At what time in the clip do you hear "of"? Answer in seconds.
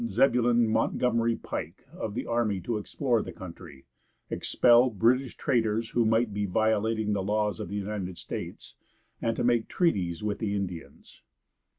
1.93-2.15, 7.59-7.69